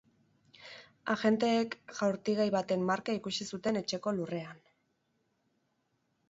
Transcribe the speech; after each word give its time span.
Agenteek 1.15 1.77
jaurtigai 1.99 2.47
baten 2.55 2.87
marka 2.91 3.15
ikusi 3.19 3.47
zuten 3.55 3.79
etxeko 3.83 4.15
lurrean. 4.21 4.65